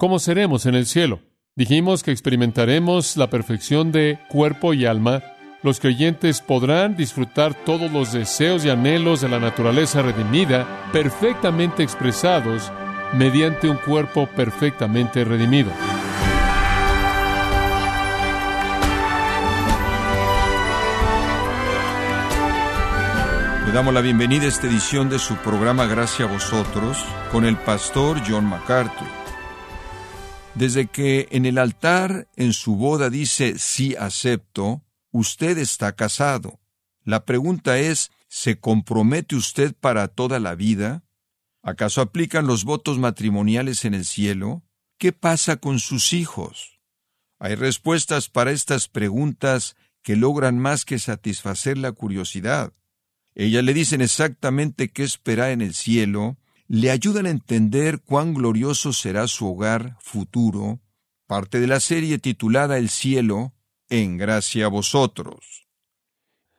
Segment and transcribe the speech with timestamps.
[0.00, 1.18] ¿Cómo seremos en el cielo?
[1.56, 5.24] Dijimos que experimentaremos la perfección de cuerpo y alma.
[5.64, 12.70] Los creyentes podrán disfrutar todos los deseos y anhelos de la naturaleza redimida, perfectamente expresados
[13.12, 15.72] mediante un cuerpo perfectamente redimido.
[23.66, 27.56] Le damos la bienvenida a esta edición de su programa Gracia a vosotros con el
[27.56, 29.17] pastor John MacArthur.
[30.58, 36.58] Desde que en el altar en su boda dice sí acepto, usted está casado.
[37.04, 41.04] La pregunta es, ¿se compromete usted para toda la vida?
[41.62, 44.64] ¿Acaso aplican los votos matrimoniales en el cielo?
[44.98, 46.80] ¿Qué pasa con sus hijos?
[47.38, 52.72] Hay respuestas para estas preguntas que logran más que satisfacer la curiosidad.
[53.36, 56.36] Ellas le dicen exactamente qué esperar en el cielo,
[56.68, 60.80] le ayudan a entender cuán glorioso será su hogar futuro,
[61.26, 63.54] parte de la serie titulada El cielo,
[63.88, 65.66] en gracia a vosotros.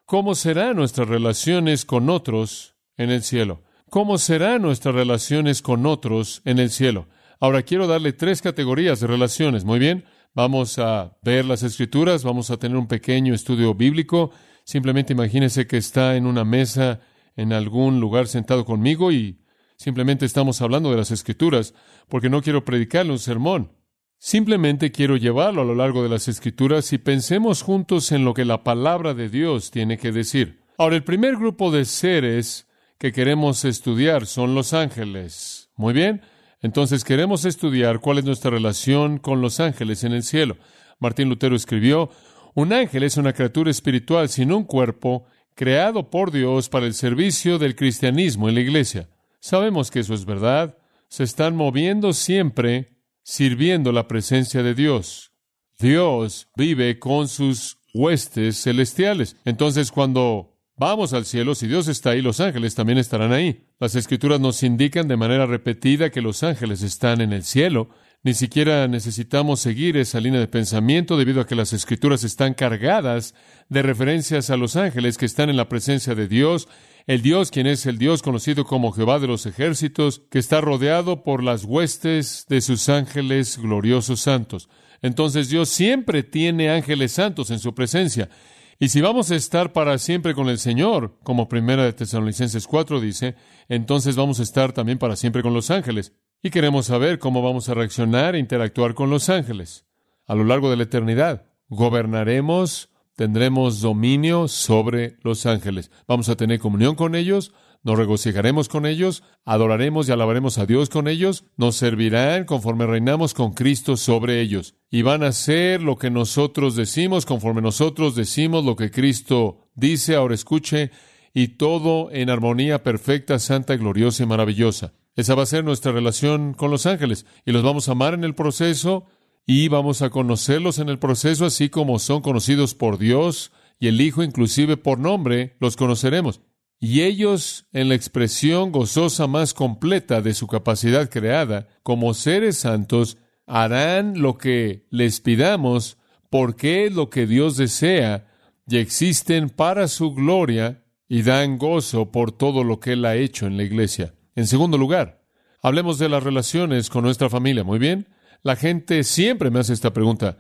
[0.06, 3.64] ¿Cómo serán nuestras relaciones con otros en el cielo?
[3.90, 7.08] ¿Cómo serán nuestras relaciones con otros en el cielo?
[7.40, 9.64] Ahora quiero darle tres categorías de relaciones.
[9.64, 14.32] Muy bien, vamos a ver las escrituras, vamos a tener un pequeño estudio bíblico,
[14.70, 17.00] Simplemente imagínese que está en una mesa
[17.36, 19.40] en algún lugar sentado conmigo y
[19.80, 21.74] simplemente estamos hablando de las escrituras,
[22.10, 23.72] porque no quiero predicarle un sermón.
[24.18, 28.44] Simplemente quiero llevarlo a lo largo de las escrituras y pensemos juntos en lo que
[28.44, 30.60] la palabra de Dios tiene que decir.
[30.78, 35.72] Ahora, el primer grupo de seres que queremos estudiar son los ángeles.
[35.78, 36.22] Muy bien,
[36.62, 40.58] entonces queremos estudiar cuál es nuestra relación con los ángeles en el cielo.
[41.00, 42.10] Martín Lutero escribió,
[42.54, 45.24] un ángel es una criatura espiritual sin un cuerpo,
[45.56, 49.08] creado por Dios para el servicio del cristianismo en la iglesia.
[49.40, 50.78] Sabemos que eso es verdad.
[51.08, 55.32] Se están moviendo siempre sirviendo la presencia de Dios.
[55.80, 59.38] Dios vive con sus huestes celestiales.
[59.46, 63.66] Entonces, cuando vamos al cielo, si Dios está ahí, los ángeles también estarán ahí.
[63.80, 67.90] Las escrituras nos indican de manera repetida que los ángeles están en el cielo
[68.22, 73.34] ni siquiera necesitamos seguir esa línea de pensamiento debido a que las escrituras están cargadas
[73.70, 76.68] de referencias a los ángeles que están en la presencia de Dios,
[77.10, 81.24] el Dios quien es el Dios conocido como Jehová de los ejércitos, que está rodeado
[81.24, 84.70] por las huestes de sus ángeles gloriosos santos.
[85.02, 88.30] Entonces Dios siempre tiene ángeles santos en su presencia.
[88.78, 93.02] Y si vamos a estar para siempre con el Señor, como primera de Tesalonicenses 4
[93.02, 93.34] dice,
[93.70, 96.14] entonces vamos a estar también para siempre con los ángeles.
[96.44, 99.88] Y queremos saber cómo vamos a reaccionar e interactuar con los ángeles
[100.28, 101.48] a lo largo de la eternidad.
[101.70, 102.89] Gobernaremos,
[103.20, 105.92] tendremos dominio sobre los ángeles.
[106.08, 107.52] Vamos a tener comunión con ellos,
[107.84, 113.34] nos regocijaremos con ellos, adoraremos y alabaremos a Dios con ellos, nos servirán conforme reinamos
[113.34, 114.76] con Cristo sobre ellos.
[114.90, 120.16] Y van a hacer lo que nosotros decimos, conforme nosotros decimos lo que Cristo dice.
[120.16, 120.92] Ahora escuche,
[121.34, 124.94] y todo en armonía perfecta, santa, gloriosa y maravillosa.
[125.18, 128.24] Esa va a ser nuestra relación con los ángeles y los vamos a amar en
[128.24, 129.08] el proceso
[129.46, 134.02] y vamos a conocerlos en el proceso así como son conocidos por Dios y el
[134.02, 136.42] Hijo inclusive por nombre los conoceremos.
[136.82, 143.18] Y ellos, en la expresión gozosa más completa de su capacidad creada, como seres santos,
[143.46, 145.98] harán lo que les pidamos
[146.30, 148.28] porque es lo que Dios desea
[148.68, 153.48] y existen para su gloria y dan gozo por todo lo que Él ha hecho
[153.48, 154.14] en la iglesia.
[154.36, 155.22] En segundo lugar,
[155.62, 157.64] hablemos de las relaciones con nuestra familia.
[157.64, 158.08] Muy bien.
[158.42, 160.38] La gente siempre me hace esta pregunta.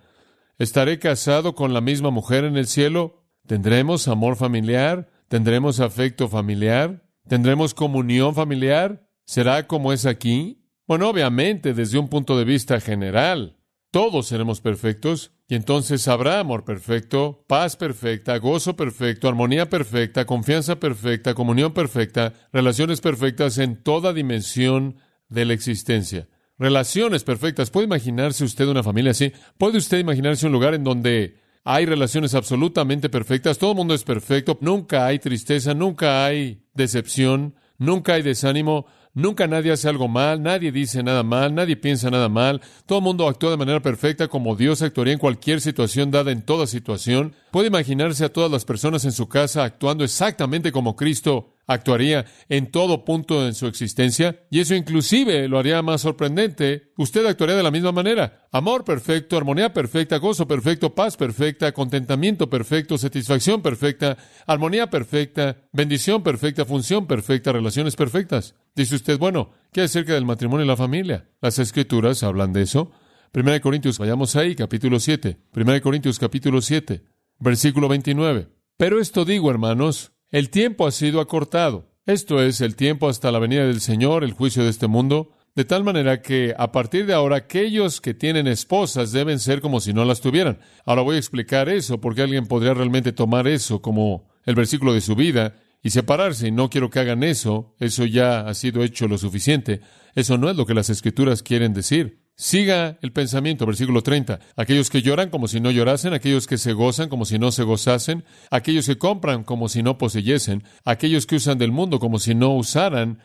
[0.57, 3.25] ¿Estaré casado con la misma mujer en el cielo?
[3.45, 5.09] ¿Tendremos amor familiar?
[5.27, 7.03] ¿Tendremos afecto familiar?
[7.27, 9.07] ¿Tendremos comunión familiar?
[9.25, 10.65] ¿Será como es aquí?
[10.87, 13.57] Bueno, obviamente, desde un punto de vista general,
[13.91, 20.79] todos seremos perfectos, y entonces habrá amor perfecto, paz perfecta, gozo perfecto, armonía perfecta, confianza
[20.79, 26.27] perfecta, comunión perfecta, relaciones perfectas en toda dimensión de la existencia.
[26.59, 27.71] Relaciones perfectas.
[27.71, 29.31] ¿Puede imaginarse usted una familia así?
[29.57, 33.57] ¿Puede usted imaginarse un lugar en donde hay relaciones absolutamente perfectas?
[33.57, 38.85] Todo el mundo es perfecto, nunca hay tristeza, nunca hay decepción, nunca hay desánimo,
[39.15, 43.03] Nunca nadie hace algo mal, nadie dice nada mal, nadie piensa nada mal, todo el
[43.03, 47.33] mundo actúa de manera perfecta como Dios actuaría en cualquier situación dada en toda situación.
[47.51, 52.71] Puede imaginarse a todas las personas en su casa actuando exactamente como Cristo actuaría en
[52.71, 56.91] todo punto en su existencia, y eso inclusive lo haría más sorprendente.
[56.97, 58.47] Usted actuaría de la misma manera.
[58.51, 64.17] Amor perfecto, armonía perfecta, gozo perfecto, paz perfecta, contentamiento perfecto, satisfacción perfecta,
[64.47, 68.55] armonía perfecta, bendición perfecta, función perfecta, relaciones perfectas.
[68.75, 71.29] Dice usted, bueno, ¿qué acerca del matrimonio y la familia?
[71.39, 72.91] Las escrituras hablan de eso.
[73.31, 75.37] Primera de Corintios, vayamos ahí, capítulo 7.
[75.51, 77.03] Primera de Corintios, capítulo 7,
[77.37, 78.47] versículo 29.
[78.75, 81.89] Pero esto digo, hermanos, el tiempo ha sido acortado.
[82.05, 85.65] Esto es, el tiempo hasta la venida del Señor, el juicio de este mundo, de
[85.65, 89.93] tal manera que a partir de ahora aquellos que tienen esposas deben ser como si
[89.93, 90.59] no las tuvieran.
[90.85, 95.01] Ahora voy a explicar eso porque alguien podría realmente tomar eso como el versículo de
[95.01, 96.47] su vida y separarse.
[96.47, 97.75] Y no quiero que hagan eso.
[97.79, 99.81] Eso ya ha sido hecho lo suficiente.
[100.15, 102.21] Eso no es lo que las escrituras quieren decir.
[102.41, 104.39] Siga el pensamiento, versículo 30.
[104.55, 107.63] Aquellos que lloran como si no llorasen, aquellos que se gozan como si no se
[107.63, 112.35] gozasen, aquellos que compran como si no poseyesen, aquellos que usan del mundo como si
[112.35, 113.19] no usaran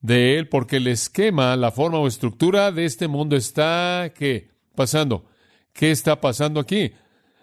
[0.00, 4.52] de él, porque el esquema, la forma o estructura de este mundo está, ¿qué?
[4.76, 5.26] Pasando.
[5.72, 6.92] ¿Qué está pasando aquí?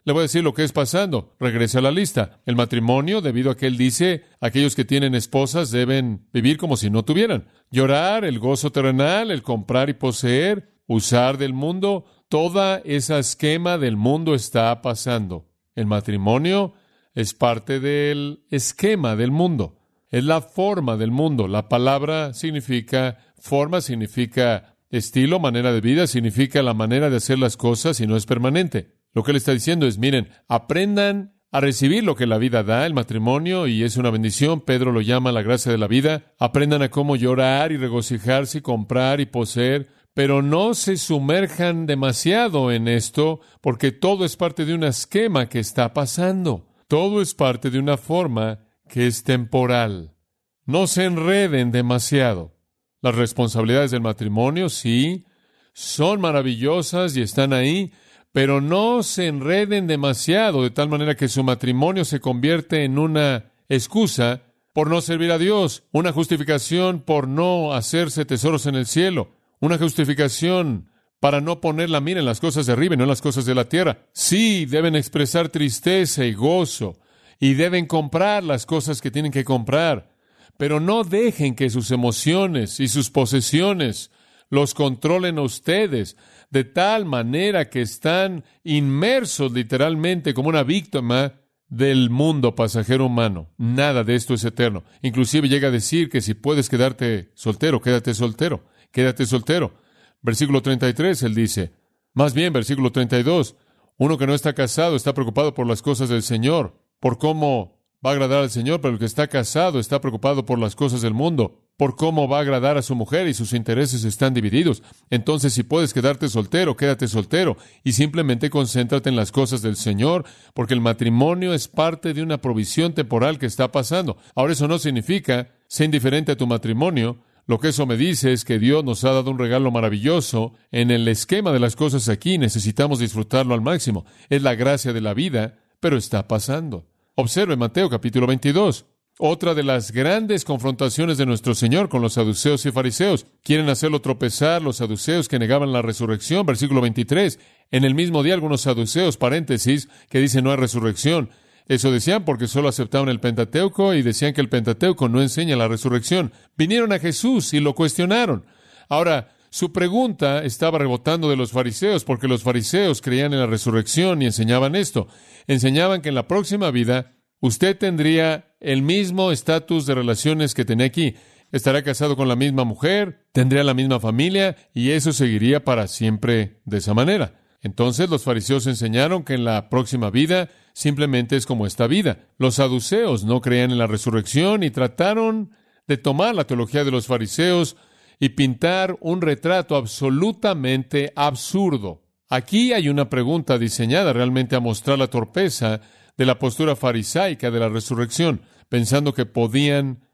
[0.06, 1.36] Le voy a decir lo que es pasando.
[1.38, 2.40] Regrese a la lista.
[2.46, 6.90] El matrimonio, debido a que él dice, aquellos que tienen esposas deben vivir como si
[6.90, 7.50] no tuvieran.
[7.72, 13.96] Llorar, el gozo terrenal, el comprar y poseer, usar del mundo, toda esa esquema del
[13.96, 15.48] mundo está pasando.
[15.76, 16.74] El matrimonio
[17.14, 19.78] es parte del esquema del mundo.
[20.10, 21.48] Es la forma del mundo.
[21.48, 27.56] La palabra significa forma, significa estilo, manera de vida, significa la manera de hacer las
[27.56, 28.96] cosas y no es permanente.
[29.14, 32.88] Lo que él está diciendo es, miren, aprendan a recibir lo que la vida da,
[32.88, 34.62] el matrimonio, y es una bendición.
[34.62, 36.34] Pedro lo llama la gracia de la vida.
[36.40, 42.90] Aprendan a cómo llorar y regocijarse, comprar y poseer pero no se sumerjan demasiado en
[42.90, 46.68] esto, porque todo es parte de un esquema que está pasando.
[46.90, 50.18] Todo es parte de una forma que es temporal.
[50.66, 52.54] No se enreden demasiado.
[53.02, 55.24] Las responsabilidades del matrimonio, sí,
[55.72, 57.94] son maravillosas y están ahí,
[58.34, 63.54] pero no se enreden demasiado de tal manera que su matrimonio se convierte en una
[63.70, 64.42] excusa
[64.74, 69.78] por no servir a Dios, una justificación por no hacerse tesoros en el cielo, una
[69.78, 70.90] justificación
[71.20, 73.46] para no poner la mira en las cosas de arriba y no en las cosas
[73.46, 74.06] de la tierra.
[74.14, 76.98] Sí, deben expresar tristeza y gozo
[77.40, 80.16] y deben comprar las cosas que tienen que comprar,
[80.58, 84.12] pero no dejen que sus emociones y sus posesiones
[84.50, 86.18] los controlen a ustedes
[86.50, 91.34] de tal manera que están inmersos literalmente como una víctima
[91.68, 93.50] del mundo pasajero humano.
[93.58, 94.84] Nada de esto es eterno.
[95.04, 99.74] Inclusive llega a decir que si puedes quedarte soltero, quédate soltero quédate soltero.
[100.22, 101.72] Versículo 33, él dice,
[102.14, 103.56] más bien, versículo 32,
[103.98, 108.12] uno que no está casado está preocupado por las cosas del Señor, por cómo va
[108.12, 111.14] a agradar al Señor, pero el que está casado está preocupado por las cosas del
[111.14, 114.84] mundo, por cómo va a agradar a su mujer y sus intereses están divididos.
[115.10, 120.26] Entonces, si puedes quedarte soltero, quédate soltero y simplemente concéntrate en las cosas del Señor,
[120.54, 124.18] porque el matrimonio es parte de una provisión temporal que está pasando.
[124.36, 128.46] Ahora, eso no significa, ser indiferente a tu matrimonio, lo que eso me dice es
[128.46, 130.54] que Dios nos ha dado un regalo maravilloso.
[130.72, 134.06] En el esquema de las cosas aquí necesitamos disfrutarlo al máximo.
[134.30, 136.86] Es la gracia de la vida, pero está pasando.
[137.16, 138.86] Observe Mateo capítulo 22.
[139.18, 143.26] Otra de las grandes confrontaciones de nuestro Señor con los saduceos y fariseos.
[143.42, 146.46] Quieren hacerlo tropezar los saduceos que negaban la resurrección.
[146.46, 147.40] Versículo 23.
[147.72, 151.32] En el mismo día algunos saduceos, paréntesis, que dicen no hay resurrección,
[151.70, 155.68] eso decían porque solo aceptaban el Pentateuco y decían que el Pentateuco no enseña la
[155.68, 156.34] resurrección.
[156.58, 158.48] Vinieron a Jesús y lo cuestionaron.
[158.90, 164.20] Ahora, su pregunta estaba rebotando de los fariseos porque los fariseos creían en la resurrección
[164.24, 165.10] y enseñaban esto.
[165.46, 170.88] Enseñaban que en la próxima vida usted tendría el mismo estatus de relaciones que tenía
[170.88, 171.18] aquí.
[171.52, 176.62] Estará casado con la misma mujer, tendría la misma familia y eso seguiría para siempre
[176.66, 177.39] de esa manera.
[177.62, 182.28] Entonces los fariseos enseñaron que en la próxima vida simplemente es como esta vida.
[182.38, 185.52] Los saduceos no creían en la resurrección y trataron
[185.88, 187.76] de tomar la teología de los fariseos
[188.20, 192.04] y pintar un retrato absolutamente absurdo.
[192.30, 195.82] Aquí hay una pregunta diseñada realmente a mostrar la torpeza
[196.16, 200.06] de la postura farisaica de la resurrección, pensando que podían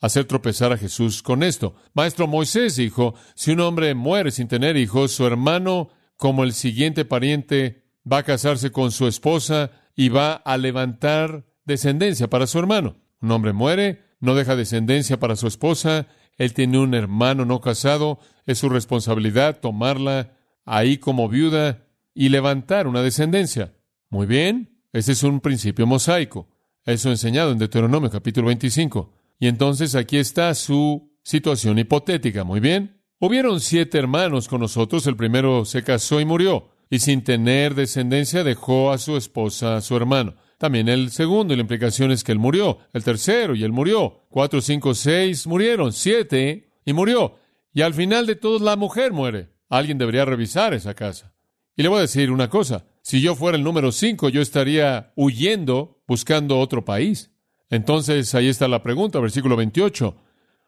[0.00, 1.76] hacer tropezar a Jesús con esto.
[1.94, 5.90] Maestro Moisés dijo, si un hombre muere sin tener hijos, su hermano
[6.22, 12.30] como el siguiente pariente va a casarse con su esposa y va a levantar descendencia
[12.30, 12.94] para su hermano.
[13.20, 16.06] Un hombre muere, no deja descendencia para su esposa,
[16.38, 22.86] él tiene un hermano no casado, es su responsabilidad tomarla ahí como viuda y levantar
[22.86, 23.74] una descendencia.
[24.08, 26.48] Muy bien, ese es un principio mosaico.
[26.84, 29.12] Eso enseñado en Deuteronomio capítulo 25.
[29.40, 32.44] Y entonces aquí está su situación hipotética.
[32.44, 33.01] Muy bien.
[33.24, 35.06] Hubieron siete hermanos con nosotros.
[35.06, 36.70] El primero se casó y murió.
[36.90, 40.34] Y sin tener descendencia dejó a su esposa a su hermano.
[40.58, 42.78] También el segundo, y la implicación es que él murió.
[42.92, 44.26] El tercero, y él murió.
[44.28, 45.92] Cuatro, cinco, seis murieron.
[45.92, 47.36] Siete, y murió.
[47.72, 49.50] Y al final de todos la mujer muere.
[49.68, 51.32] Alguien debería revisar esa casa.
[51.76, 52.86] Y le voy a decir una cosa.
[53.02, 57.30] Si yo fuera el número cinco, yo estaría huyendo, buscando otro país.
[57.70, 60.16] Entonces, ahí está la pregunta, versículo 28.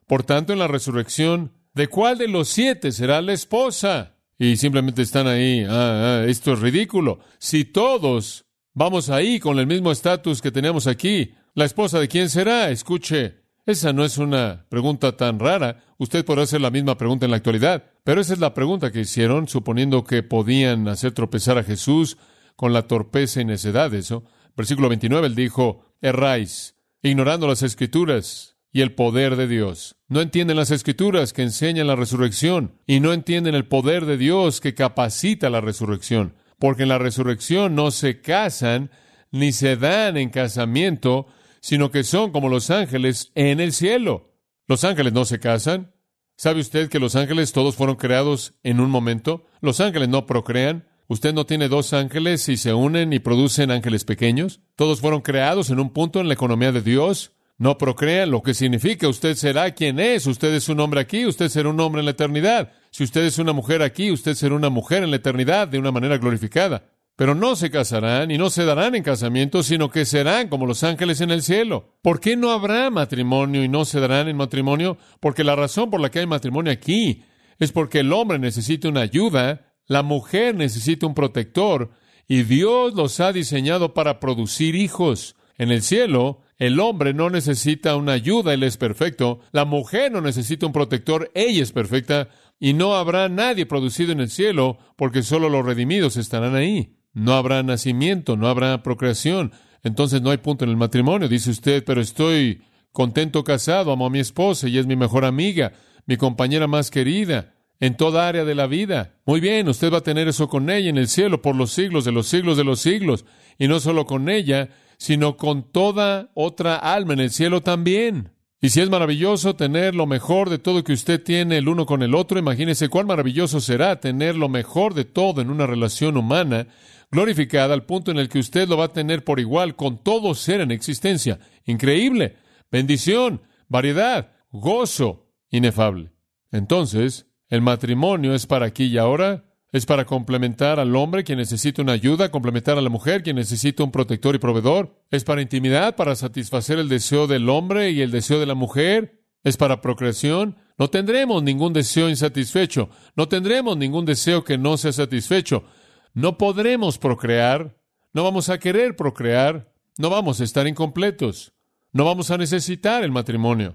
[0.06, 4.16] Por tanto, en la resurrección, ¿de cuál de los siete será la esposa?
[4.38, 7.21] Y simplemente están ahí, ah, ah, esto es ridículo.
[7.38, 12.28] Si todos vamos ahí con el mismo estatus que tenemos aquí, ¿la esposa de quién
[12.28, 12.71] será?
[12.71, 15.85] Escuche, esa no es una pregunta tan rara.
[15.99, 19.00] Usted podrá hacer la misma pregunta en la actualidad, pero esa es la pregunta que
[19.00, 22.19] hicieron, suponiendo que podían hacer tropezar a Jesús
[22.57, 24.25] con la torpeza y necedad de eso.
[24.57, 29.95] Versículo 29, él dijo, erráis ignorando las escrituras y el poder de Dios.
[30.09, 34.61] No entienden las escrituras que enseñan la resurrección y no entienden el poder de Dios
[34.61, 38.90] que capacita la resurrección, porque en la resurrección no se casan
[39.31, 41.28] ni se dan en casamiento,
[41.61, 44.35] sino que son como los ángeles en el cielo.
[44.66, 45.95] Los ángeles no se casan.
[46.37, 49.47] ¿Sabe usted que los ángeles todos fueron creados en un momento?
[49.61, 50.88] Los ángeles no procrean.
[51.07, 54.62] Usted no tiene dos ángeles y se unen y producen ángeles pequeños.
[54.75, 57.31] Todos fueron creados en un punto en la economía de Dios.
[57.56, 60.26] No procrean, lo que significa usted será quien es.
[60.26, 62.73] Usted es un hombre aquí, usted será un hombre en la eternidad.
[62.90, 65.92] Si usted es una mujer aquí, usted será una mujer en la eternidad de una
[65.92, 66.90] manera glorificada.
[67.16, 70.82] Pero no se casarán y no se darán en casamiento, sino que serán como los
[70.82, 71.96] ángeles en el cielo.
[72.02, 74.99] ¿Por qué no habrá matrimonio y no se darán en matrimonio?
[75.20, 77.23] Porque la razón por la que hay matrimonio aquí
[77.61, 81.90] es porque el hombre necesita una ayuda la mujer necesita un protector
[82.26, 85.37] y Dios los ha diseñado para producir hijos.
[85.58, 89.40] En el cielo, el hombre no necesita una ayuda, él es perfecto.
[89.52, 92.28] La mujer no necesita un protector, ella es perfecta.
[92.61, 96.96] Y no habrá nadie producido en el cielo porque solo los redimidos estarán ahí.
[97.12, 99.52] No habrá nacimiento, no habrá procreación.
[99.82, 101.28] Entonces no hay punto en el matrimonio.
[101.28, 105.73] Dice usted, pero estoy contento casado, amo a mi esposa y es mi mejor amiga,
[106.06, 109.14] mi compañera más querida en toda área de la vida.
[109.26, 112.04] Muy bien, usted va a tener eso con ella en el cielo por los siglos
[112.04, 113.25] de los siglos de los siglos.
[113.58, 114.70] Y no solo con ella,
[115.04, 118.30] sino con toda otra alma en el cielo también.
[118.62, 122.02] Y si es maravilloso tener lo mejor de todo que usted tiene el uno con
[122.02, 126.68] el otro, imagínese cuán maravilloso será tener lo mejor de todo en una relación humana,
[127.11, 130.34] glorificada al punto en el que usted lo va a tener por igual con todo
[130.34, 131.38] ser en existencia.
[131.66, 132.37] Increíble.
[132.73, 136.12] Bendición, variedad, gozo, inefable.
[136.50, 139.44] Entonces, el matrimonio es para aquí y ahora,
[139.75, 143.83] es para complementar al hombre quien necesita una ayuda, complementar a la mujer quien necesita
[143.83, 148.12] un protector y proveedor, es para intimidad, para satisfacer el deseo del hombre y el
[148.12, 150.57] deseo de la mujer, es para procreación.
[150.78, 155.64] No tendremos ningún deseo insatisfecho, no tendremos ningún deseo que no sea satisfecho.
[156.12, 157.76] No podremos procrear,
[158.12, 161.52] no vamos a querer procrear, no vamos a estar incompletos,
[161.90, 163.75] no vamos a necesitar el matrimonio.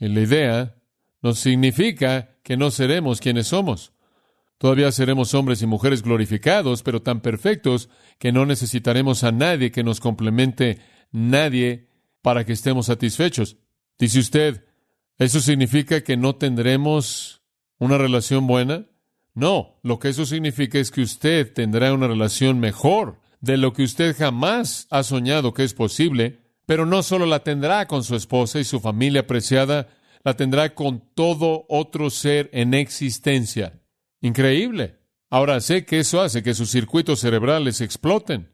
[0.00, 0.74] Y la idea
[1.20, 3.92] no significa que no seremos quienes somos.
[4.62, 7.88] Todavía seremos hombres y mujeres glorificados, pero tan perfectos
[8.20, 10.78] que no necesitaremos a nadie que nos complemente,
[11.10, 11.88] nadie
[12.20, 13.56] para que estemos satisfechos.
[13.98, 14.64] Dice usted,
[15.18, 17.42] ¿eso significa que no tendremos
[17.80, 18.86] una relación buena?
[19.34, 23.82] No, lo que eso significa es que usted tendrá una relación mejor de lo que
[23.82, 28.60] usted jamás ha soñado que es posible, pero no solo la tendrá con su esposa
[28.60, 29.88] y su familia apreciada,
[30.22, 33.81] la tendrá con todo otro ser en existencia.
[34.22, 35.00] Increíble.
[35.28, 38.52] Ahora sé que eso hace que sus circuitos cerebrales exploten.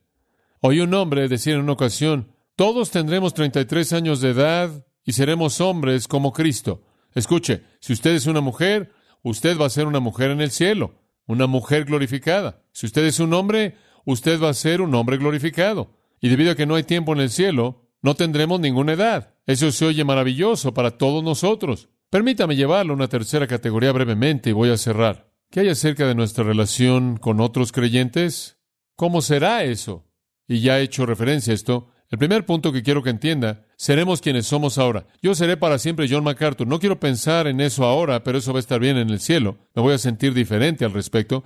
[0.61, 5.61] Oí un hombre decir en una ocasión, todos tendremos 33 años de edad y seremos
[5.61, 6.83] hombres como Cristo.
[7.15, 10.95] Escuche, si usted es una mujer, usted va a ser una mujer en el cielo,
[11.27, 12.63] una mujer glorificada.
[12.73, 15.93] Si usted es un hombre, usted va a ser un hombre glorificado.
[16.21, 19.35] Y debido a que no hay tiempo en el cielo, no tendremos ninguna edad.
[19.47, 21.91] Eso se oye maravilloso para todos nosotros.
[22.11, 25.28] Permítame llevarlo a una tercera categoría brevemente y voy a cerrar.
[25.51, 28.59] ¿Qué hay acerca de nuestra relación con otros creyentes?
[28.97, 30.05] ¿Cómo será eso?
[30.47, 31.89] Y ya he hecho referencia a esto.
[32.11, 35.07] El primer punto que quiero que entienda, seremos quienes somos ahora.
[35.23, 36.67] Yo seré para siempre John MacArthur.
[36.67, 39.57] No quiero pensar en eso ahora, pero eso va a estar bien en el cielo.
[39.75, 41.45] Me voy a sentir diferente al respecto.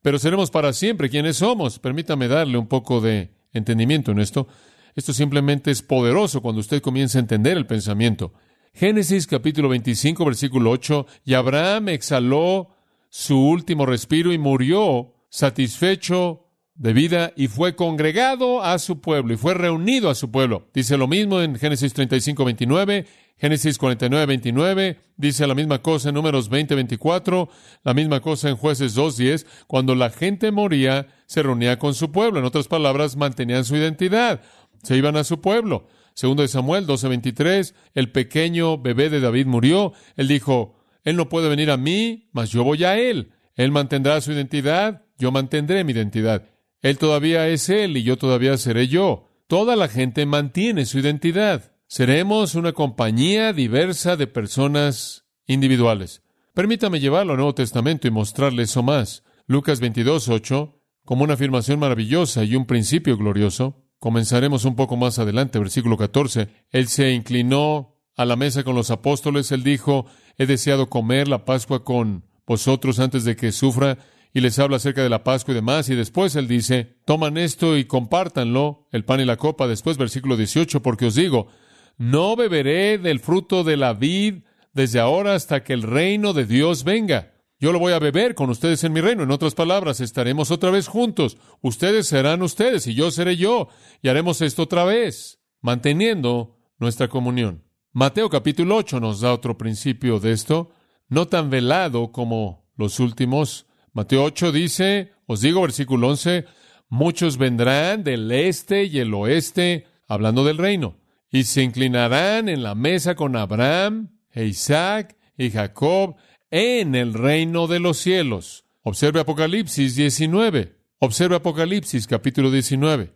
[0.00, 1.80] Pero seremos para siempre quienes somos.
[1.80, 4.46] Permítame darle un poco de entendimiento en esto.
[4.94, 8.32] Esto simplemente es poderoso cuando usted comienza a entender el pensamiento.
[8.74, 12.76] Génesis capítulo 25, versículo 8, y Abraham exhaló
[13.10, 19.36] su último respiro y murió satisfecho de vida y fue congregado a su pueblo y
[19.36, 20.68] fue reunido a su pueblo.
[20.72, 23.06] Dice lo mismo en Génesis 35, 29.
[23.36, 27.48] Génesis 49, 29 dice la misma cosa en Números 20, 24,
[27.84, 29.46] la misma cosa en Jueces 2, 10.
[29.66, 32.38] Cuando la gente moría, se reunía con su pueblo.
[32.38, 34.40] En otras palabras, mantenían su identidad.
[34.82, 35.86] Se iban a su pueblo.
[36.14, 39.92] Segundo de Samuel 12, 23, el pequeño bebé de David murió.
[40.16, 43.32] Él dijo, Él no puede venir a mí, mas yo voy a Él.
[43.54, 46.48] Él mantendrá su identidad, yo mantendré mi identidad.
[46.82, 49.28] Él todavía es Él y yo todavía seré yo.
[49.46, 51.72] Toda la gente mantiene su identidad.
[51.86, 56.22] Seremos una compañía diversa de personas individuales.
[56.54, 59.24] Permítame llevarlo al Nuevo Testamento y mostrarle eso más.
[59.46, 63.82] Lucas 22, 8, como una afirmación maravillosa y un principio glorioso.
[63.98, 66.48] Comenzaremos un poco más adelante, versículo 14.
[66.70, 67.89] Él se inclinó
[68.20, 69.50] a la mesa con los apóstoles.
[69.50, 70.04] Él dijo,
[70.36, 73.96] he deseado comer la Pascua con vosotros antes de que sufra
[74.34, 77.78] y les habla acerca de la Pascua y demás, y después él dice, toman esto
[77.78, 81.48] y compártanlo, el pan y la copa, después versículo 18, porque os digo,
[81.96, 84.42] no beberé del fruto de la vid
[84.74, 87.32] desde ahora hasta que el reino de Dios venga.
[87.58, 89.22] Yo lo voy a beber con ustedes en mi reino.
[89.22, 91.38] En otras palabras, estaremos otra vez juntos.
[91.60, 93.68] Ustedes serán ustedes y yo seré yo.
[94.00, 97.69] Y haremos esto otra vez, manteniendo nuestra comunión.
[97.92, 100.70] Mateo capítulo 8 nos da otro principio de esto,
[101.08, 103.66] no tan velado como los últimos.
[103.92, 106.44] Mateo 8 dice, os digo versículo 11,
[106.88, 112.74] muchos vendrán del este y el oeste, hablando del reino y se inclinarán en la
[112.74, 116.16] mesa con Abraham, e Isaac y Jacob
[116.50, 118.64] en el reino de los cielos.
[118.82, 120.76] Observe Apocalipsis 19.
[120.98, 123.14] Observe Apocalipsis capítulo 19.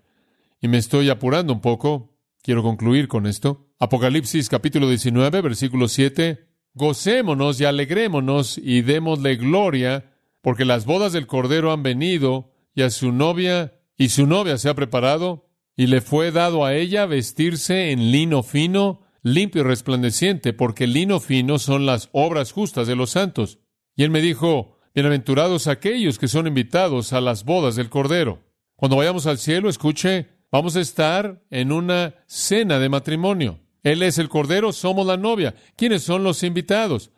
[0.61, 2.13] Y me estoy apurando un poco.
[2.45, 3.71] Quiero concluir con esto.
[3.79, 6.47] Apocalipsis capítulo 19, versículo 7.
[6.75, 12.91] Gocémonos y alegrémonos y démosle gloria, porque las bodas del Cordero han venido y a
[12.91, 17.93] su novia, y su novia se ha preparado, y le fue dado a ella vestirse
[17.93, 23.09] en lino fino, limpio y resplandeciente, porque lino fino son las obras justas de los
[23.09, 23.59] santos.
[23.97, 28.45] Y él me dijo, bienaventurados aquellos que son invitados a las bodas del Cordero.
[28.77, 33.59] Cuando vayamos al cielo, escuche, vamos a estar en una cena de matrimonio.
[33.83, 35.57] Él es el Cordero, somos la novia.
[35.77, 37.11] ¿Quiénes son los invitados?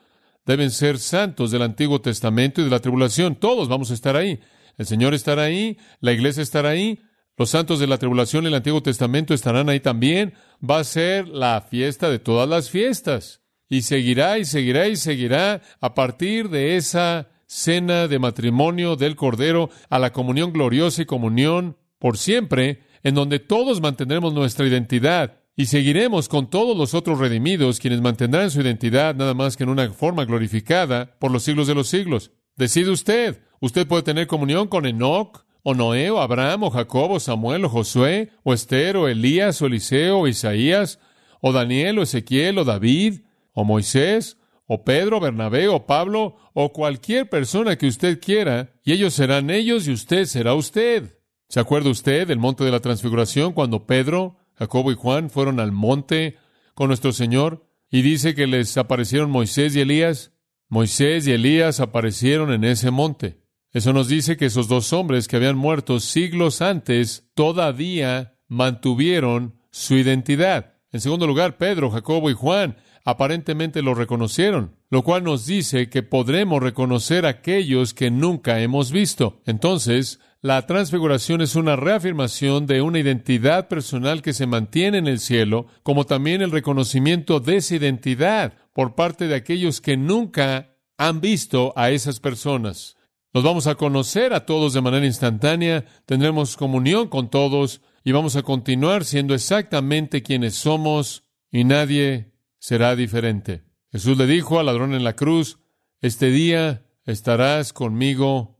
[0.46, 3.34] Deben ser santos del Antiguo Testamento y de la tribulación.
[3.34, 4.40] Todos vamos a estar ahí.
[4.78, 7.02] El Señor estará ahí, la iglesia estará ahí,
[7.36, 10.32] los santos de la tribulación en el Antiguo Testamento estarán ahí también.
[10.58, 13.42] Va a ser la fiesta de todas las fiestas.
[13.68, 19.68] Y seguirá y seguirá y seguirá a partir de esa cena de matrimonio del Cordero
[19.90, 25.66] a la comunión gloriosa y comunión por siempre, en donde todos mantendremos nuestra identidad y
[25.66, 29.88] seguiremos con todos los otros redimidos, quienes mantendrán su identidad nada más que en una
[29.92, 32.32] forma glorificada por los siglos de los siglos.
[32.56, 33.44] Decide usted.
[33.60, 37.68] Usted puede tener comunión con Enoch, o Noé, o Abraham, o Jacob, o Samuel, o
[37.68, 40.98] Josué, o Esther, o Elías, o Eliseo, o Isaías,
[41.40, 43.20] o Daniel, o Ezequiel, o David,
[43.52, 49.14] o Moisés, o Pedro, Bernabé, o Pablo, o cualquier persona que usted quiera, y ellos
[49.14, 51.15] serán ellos y usted será usted.
[51.48, 55.72] ¿Se acuerda usted del monte de la transfiguración cuando Pedro, Jacobo y Juan fueron al
[55.72, 56.36] monte
[56.74, 57.66] con nuestro Señor?
[57.88, 60.32] Y dice que les aparecieron Moisés y Elías.
[60.68, 63.40] Moisés y Elías aparecieron en ese monte.
[63.72, 69.94] Eso nos dice que esos dos hombres que habían muerto siglos antes todavía mantuvieron su
[69.94, 70.74] identidad.
[70.90, 76.02] En segundo lugar, Pedro, Jacobo y Juan aparentemente lo reconocieron, lo cual nos dice que
[76.02, 79.42] podremos reconocer a aquellos que nunca hemos visto.
[79.46, 85.18] Entonces, la transfiguración es una reafirmación de una identidad personal que se mantiene en el
[85.18, 91.20] cielo, como también el reconocimiento de esa identidad por parte de aquellos que nunca han
[91.20, 92.96] visto a esas personas.
[93.32, 98.36] Nos vamos a conocer a todos de manera instantánea, tendremos comunión con todos y vamos
[98.36, 103.64] a continuar siendo exactamente quienes somos y nadie será diferente.
[103.92, 105.58] Jesús le dijo al ladrón en la cruz,
[106.00, 108.58] este día estarás conmigo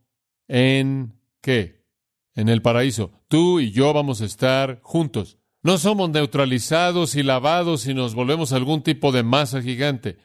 [0.49, 1.15] en
[1.47, 1.87] qué?
[2.35, 3.13] En el paraíso.
[3.29, 5.39] Tú y yo vamos a estar juntos.
[5.63, 10.19] No somos neutralizados y lavados y nos volvemos algún tipo de masa gigante.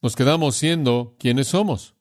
[0.00, 1.98] Nos quedamos siendo quienes somos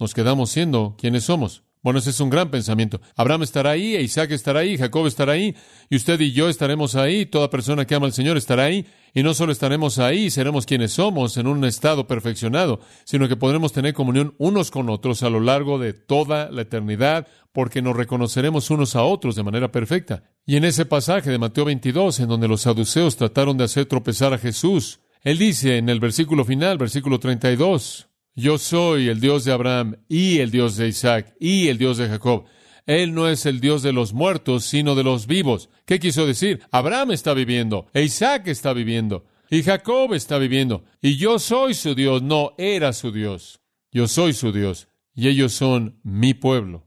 [0.00, 1.62] nos quedamos siendo quienes somos.
[1.82, 3.00] Bueno, ese es un gran pensamiento.
[3.16, 5.54] Abraham estará ahí, Isaac estará ahí, Jacob estará ahí,
[5.88, 9.22] y usted y yo estaremos ahí, toda persona que ama al Señor estará ahí, y
[9.22, 13.94] no solo estaremos ahí, seremos quienes somos en un estado perfeccionado, sino que podremos tener
[13.94, 18.94] comunión unos con otros a lo largo de toda la eternidad, porque nos reconoceremos unos
[18.94, 20.22] a otros de manera perfecta.
[20.44, 24.34] Y en ese pasaje de Mateo 22, en donde los saduceos trataron de hacer tropezar
[24.34, 29.52] a Jesús, él dice en el versículo final, versículo 32, yo soy el Dios de
[29.52, 32.44] Abraham y el Dios de Isaac y el Dios de Jacob.
[32.86, 35.70] Él no es el Dios de los muertos, sino de los vivos.
[35.84, 36.60] ¿Qué quiso decir?
[36.70, 39.26] Abraham está viviendo, e Isaac está viviendo.
[39.50, 40.84] Y Jacob está viviendo.
[41.02, 43.60] Y yo soy su Dios, no era su Dios.
[43.90, 44.88] Yo soy su Dios.
[45.12, 46.86] Y ellos son mi pueblo.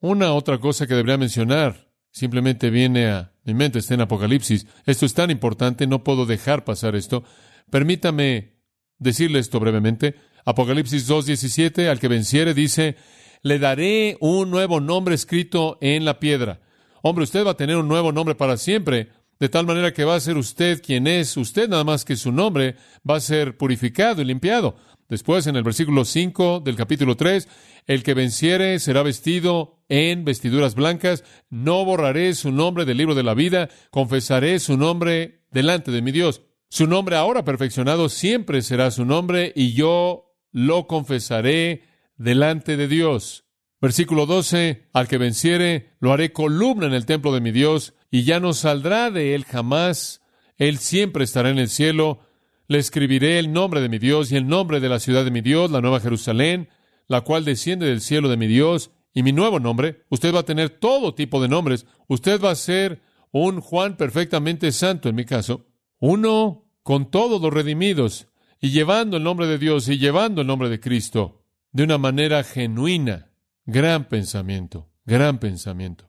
[0.00, 4.66] Una otra cosa que debería mencionar simplemente viene a mi mente, está en Apocalipsis.
[4.86, 7.24] Esto es tan importante, no puedo dejar pasar esto.
[7.70, 8.58] Permítame
[8.98, 10.14] decirle esto brevemente.
[10.48, 12.96] Apocalipsis 2.17, al que venciere, dice,
[13.42, 16.62] le daré un nuevo nombre escrito en la piedra.
[17.02, 20.14] Hombre, usted va a tener un nuevo nombre para siempre, de tal manera que va
[20.14, 22.76] a ser usted quien es, usted nada más que su nombre
[23.08, 24.76] va a ser purificado y limpiado.
[25.10, 27.46] Después, en el versículo 5 del capítulo 3,
[27.86, 33.22] el que venciere será vestido en vestiduras blancas, no borraré su nombre del libro de
[33.22, 36.40] la vida, confesaré su nombre delante de mi Dios.
[36.70, 40.27] Su nombre ahora perfeccionado siempre será su nombre y yo
[40.58, 41.84] lo confesaré
[42.16, 43.44] delante de Dios.
[43.80, 48.24] Versículo 12, al que venciere, lo haré columna en el templo de mi Dios, y
[48.24, 50.20] ya no saldrá de él jamás.
[50.56, 52.20] Él siempre estará en el cielo.
[52.66, 55.42] Le escribiré el nombre de mi Dios y el nombre de la ciudad de mi
[55.42, 56.68] Dios, la nueva Jerusalén,
[57.06, 60.02] la cual desciende del cielo de mi Dios, y mi nuevo nombre.
[60.10, 61.86] Usted va a tener todo tipo de nombres.
[62.08, 65.66] Usted va a ser un Juan perfectamente santo, en mi caso.
[66.00, 68.26] Uno con todos los redimidos,
[68.60, 72.42] y llevando el nombre de Dios y llevando el nombre de Cristo de una manera
[72.44, 73.30] genuina.
[73.64, 76.08] Gran pensamiento, gran pensamiento.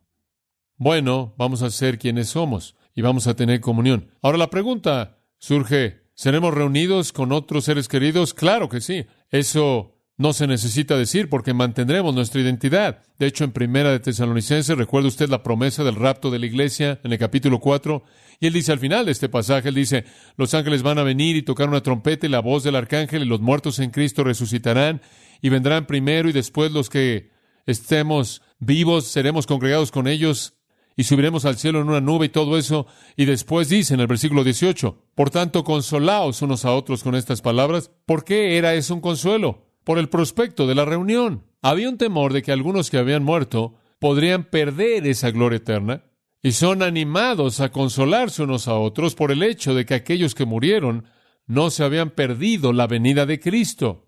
[0.78, 4.12] Bueno, vamos a ser quienes somos y vamos a tener comunión.
[4.22, 8.34] Ahora la pregunta surge, ¿seremos reunidos con otros seres queridos?
[8.34, 9.06] Claro que sí.
[9.30, 13.00] Eso no se necesita decir porque mantendremos nuestra identidad.
[13.18, 17.00] De hecho, en Primera de Tesalonicenses, recuerda usted la promesa del rapto de la iglesia
[17.06, 18.04] en el capítulo 4,
[18.42, 20.04] y él dice al final de este pasaje, él dice,
[20.36, 23.26] los ángeles van a venir y tocar una trompeta y la voz del arcángel y
[23.26, 25.02] los muertos en Cristo resucitarán
[25.42, 27.32] y vendrán primero y después los que
[27.66, 30.54] estemos vivos seremos congregados con ellos
[30.98, 32.88] y subiremos al cielo en una nube y todo eso.
[33.16, 37.42] Y después dice en el versículo 18, por tanto, consolaos unos a otros con estas
[37.42, 37.90] palabras.
[38.06, 39.69] ¿Por qué era eso un consuelo?
[39.84, 41.46] Por el prospecto de la reunión.
[41.62, 46.04] Había un temor de que algunos que habían muerto podrían perder esa gloria eterna
[46.42, 50.46] y son animados a consolarse unos a otros por el hecho de que aquellos que
[50.46, 51.06] murieron
[51.46, 54.08] no se habían perdido la venida de Cristo.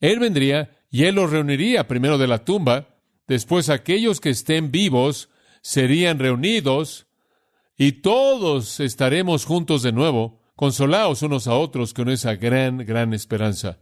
[0.00, 5.30] Él vendría y Él los reuniría primero de la tumba, después aquellos que estén vivos
[5.62, 7.06] serían reunidos
[7.76, 13.78] y todos estaremos juntos de nuevo, consolados unos a otros con esa gran, gran esperanza.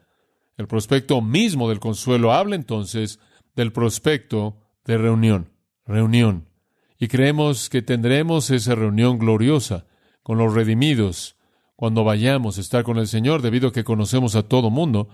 [0.58, 3.18] El prospecto mismo del consuelo habla entonces
[3.56, 5.50] del prospecto de reunión,
[5.86, 6.50] reunión.
[6.98, 9.86] Y creemos que tendremos esa reunión gloriosa
[10.22, 11.36] con los redimidos
[11.76, 15.08] cuando vayamos a estar con el Señor, debido a que conocemos a todo mundo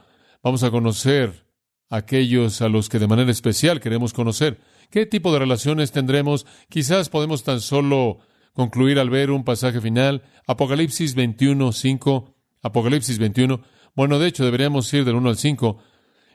[0.44, 1.46] Vamos a conocer
[1.88, 4.60] a aquellos a los que de manera especial queremos conocer.
[4.90, 6.44] ¿Qué tipo de relaciones tendremos?
[6.68, 8.18] Quizás podemos tan solo
[8.52, 10.22] concluir al ver un pasaje final.
[10.46, 12.34] Apocalipsis 21, 5.
[12.60, 13.62] Apocalipsis 21.
[13.94, 15.78] Bueno, de hecho, deberíamos ir del 1 al 5.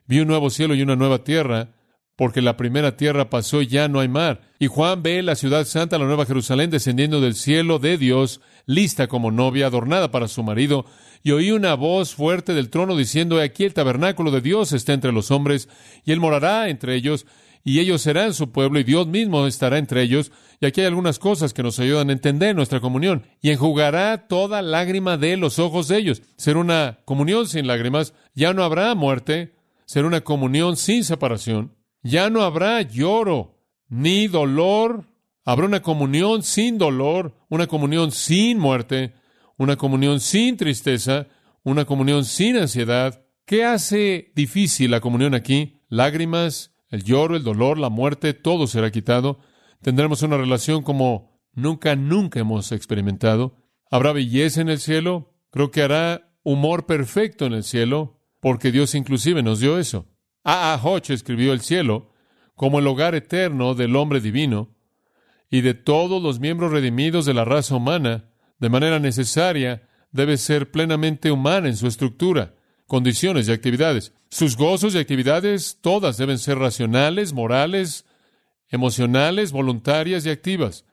[0.06, 1.70] Vi un nuevo cielo y una nueva tierra,
[2.16, 4.42] porque la primera tierra pasó y ya no hay mar.
[4.60, 9.08] Y Juan ve la ciudad santa, la nueva Jerusalén, descendiendo del cielo de Dios, lista
[9.08, 10.86] como novia, adornada para su marido
[11.24, 15.12] y oí una voz fuerte del trono diciendo, aquí el tabernáculo de Dios está entre
[15.12, 15.68] los hombres,
[16.06, 17.26] y él morará entre ellos,
[17.64, 20.32] y ellos serán su pueblo, y Dios mismo estará entre ellos.
[20.62, 23.26] Y aquí hay algunas cosas que nos ayudan a entender nuestra comunión.
[23.42, 26.22] Y enjugará toda lágrima de los ojos de ellos.
[26.38, 28.14] Será una comunión sin lágrimas.
[28.34, 29.56] Ya no habrá muerte.
[29.86, 31.76] Será una comunión sin separación.
[32.04, 35.06] Ya no habrá lloro ni dolor.
[35.46, 39.14] Habrá una comunión sin dolor, una comunión sin muerte,
[39.58, 41.28] una comunión sin tristeza,
[41.64, 43.26] una comunión sin ansiedad.
[43.46, 45.82] ¿Qué hace difícil la comunión aquí?
[45.88, 49.40] Lágrimas, el lloro, el dolor, la muerte, todo será quitado.
[49.82, 53.56] Tendremos una relación como nunca, nunca hemos experimentado.
[53.92, 55.34] Habrá belleza en el cielo.
[55.52, 60.08] Creo que hará humor perfecto en el cielo, porque Dios inclusive nos dio eso.
[60.44, 60.74] A.
[60.74, 60.78] A.
[60.82, 62.12] Hodge escribió el cielo
[62.56, 64.76] como el hogar eterno del hombre divino
[65.50, 70.70] y de todos los miembros redimidos de la raza humana de manera necesaria, debe ser
[70.72, 72.56] plenamente humana en su estructura,
[72.90, 74.14] condiciones y actividades.
[74.30, 78.04] Sus gozos y actividades todas deben ser racionales, morales,
[78.68, 80.86] emocionales, voluntarias y activas.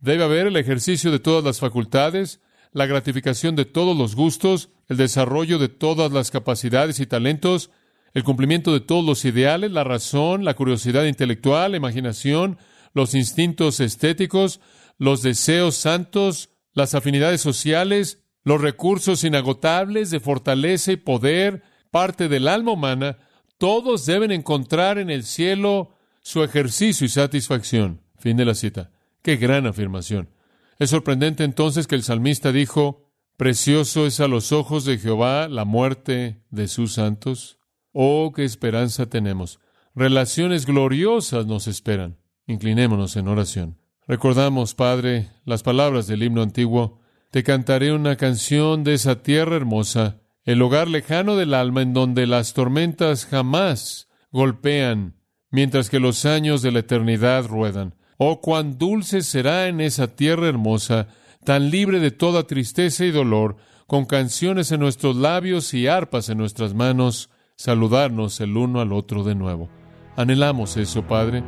[0.00, 2.40] Debe haber el ejercicio de todas las facultades,
[2.72, 7.70] la gratificación de todos los gustos, el desarrollo de todas las capacidades y talentos,
[8.14, 12.56] el cumplimiento de todos los ideales, la razón, la curiosidad intelectual, la imaginación,
[12.94, 14.60] los instintos estéticos,
[14.96, 22.48] los deseos santos, las afinidades sociales, los recursos inagotables de fortaleza y poder, parte del
[22.48, 23.18] alma humana,
[23.58, 28.00] todos deben encontrar en el cielo su ejercicio y satisfacción.
[28.18, 28.90] Fin de la cita.
[29.22, 30.30] Qué gran afirmación.
[30.78, 35.64] Es sorprendente entonces que el salmista dijo, Precioso es a los ojos de Jehová la
[35.64, 37.58] muerte de sus santos.
[37.92, 39.58] Oh, qué esperanza tenemos.
[39.94, 42.18] Relaciones gloriosas nos esperan.
[42.46, 43.78] Inclinémonos en oración.
[44.06, 47.01] Recordamos, Padre, las palabras del himno antiguo.
[47.32, 52.26] Te cantaré una canción de esa tierra hermosa, el hogar lejano del alma en donde
[52.26, 55.14] las tormentas jamás golpean,
[55.50, 57.94] mientras que los años de la eternidad ruedan.
[58.18, 61.08] Oh, cuán dulce será en esa tierra hermosa,
[61.42, 66.36] tan libre de toda tristeza y dolor, con canciones en nuestros labios y arpas en
[66.36, 69.70] nuestras manos, saludarnos el uno al otro de nuevo.
[70.16, 71.42] Anhelamos eso, Padre,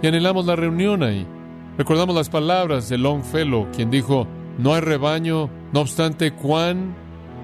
[0.00, 1.26] y anhelamos la reunión ahí.
[1.76, 6.94] Recordamos las palabras de Longfellow, quien dijo, no hay rebaño, no obstante cuán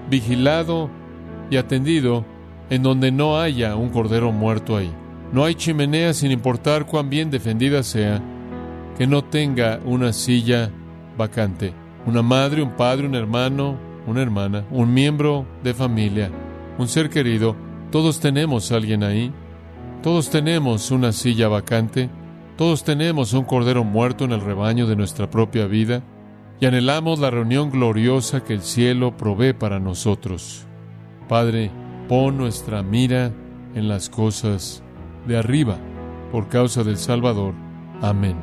[0.09, 0.89] vigilado
[1.49, 2.25] y atendido,
[2.69, 4.91] en donde no haya un cordero muerto ahí.
[5.33, 8.21] No hay chimenea sin importar cuán bien defendida sea,
[8.97, 10.71] que no tenga una silla
[11.17, 11.73] vacante.
[12.05, 16.31] Una madre, un padre, un hermano, una hermana, un miembro de familia,
[16.77, 17.55] un ser querido,
[17.91, 19.33] todos tenemos alguien ahí.
[20.01, 22.09] Todos tenemos una silla vacante.
[22.55, 26.01] Todos tenemos un cordero muerto en el rebaño de nuestra propia vida.
[26.61, 30.67] Y anhelamos la reunión gloriosa que el cielo provee para nosotros.
[31.27, 31.71] Padre,
[32.07, 33.33] pon nuestra mira
[33.73, 34.83] en las cosas
[35.27, 35.79] de arriba,
[36.31, 37.55] por causa del Salvador.
[37.99, 38.37] Amén.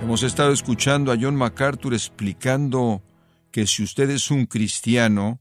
[0.00, 3.02] Hemos estado escuchando a John MacArthur explicando
[3.50, 5.40] que si usted es un cristiano,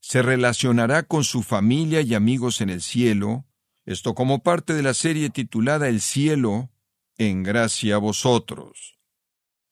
[0.00, 3.44] se relacionará con su familia y amigos en el cielo,
[3.84, 6.70] esto como parte de la serie titulada El cielo,
[7.16, 8.98] en gracia a vosotros.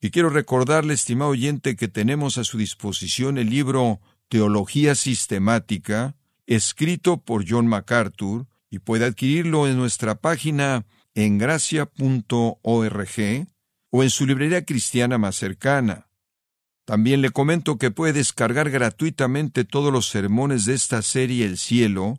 [0.01, 7.19] Y quiero recordarle, estimado oyente, que tenemos a su disposición el libro Teología Sistemática, escrito
[7.19, 12.57] por John MacArthur, y puede adquirirlo en nuestra página en gracia.org
[13.91, 16.09] o en su librería cristiana más cercana.
[16.85, 22.19] También le comento que puede descargar gratuitamente todos los sermones de esta serie El Cielo,